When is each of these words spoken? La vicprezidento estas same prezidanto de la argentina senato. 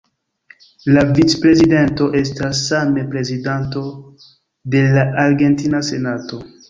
La 0.93 1.01
vicprezidento 1.17 2.07
estas 2.21 2.61
same 2.71 3.03
prezidanto 3.11 3.85
de 4.77 4.83
la 4.97 5.05
argentina 5.27 5.83
senato. 5.93 6.43